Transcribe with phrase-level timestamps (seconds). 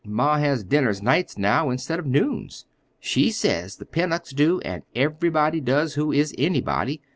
[0.03, 2.65] Ma has dinners nights now, instead of noons.
[2.99, 7.01] She says the Pennocks do, an' everybody does who is anybody.